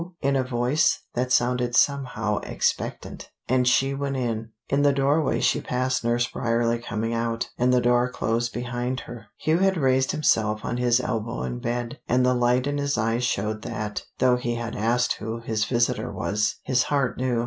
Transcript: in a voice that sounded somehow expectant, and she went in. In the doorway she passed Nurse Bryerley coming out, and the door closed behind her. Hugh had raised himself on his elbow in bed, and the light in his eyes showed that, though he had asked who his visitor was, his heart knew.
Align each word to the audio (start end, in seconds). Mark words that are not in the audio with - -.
in 0.19 0.35
a 0.35 0.41
voice 0.43 1.03
that 1.13 1.31
sounded 1.31 1.75
somehow 1.75 2.39
expectant, 2.39 3.29
and 3.47 3.67
she 3.67 3.93
went 3.93 4.17
in. 4.17 4.49
In 4.67 4.81
the 4.81 4.93
doorway 4.93 5.39
she 5.39 5.61
passed 5.61 6.03
Nurse 6.03 6.25
Bryerley 6.27 6.79
coming 6.83 7.13
out, 7.13 7.51
and 7.55 7.71
the 7.71 7.81
door 7.81 8.09
closed 8.09 8.51
behind 8.51 9.01
her. 9.01 9.27
Hugh 9.37 9.59
had 9.59 9.77
raised 9.77 10.11
himself 10.11 10.65
on 10.65 10.77
his 10.77 10.99
elbow 10.99 11.43
in 11.43 11.59
bed, 11.59 11.99
and 12.09 12.25
the 12.25 12.33
light 12.33 12.65
in 12.65 12.79
his 12.79 12.97
eyes 12.97 13.23
showed 13.23 13.61
that, 13.61 14.03
though 14.17 14.37
he 14.37 14.55
had 14.55 14.75
asked 14.75 15.17
who 15.19 15.41
his 15.41 15.65
visitor 15.65 16.11
was, 16.11 16.55
his 16.63 16.81
heart 16.81 17.17
knew. 17.19 17.39